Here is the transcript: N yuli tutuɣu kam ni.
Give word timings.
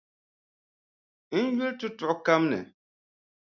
N 1.39 1.43
yuli 1.55 1.69
tutuɣu 1.79 2.15
kam 2.25 2.43
ni. 2.51 2.59